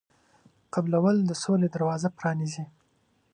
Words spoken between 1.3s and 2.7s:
سولې دروازه پرانیزي.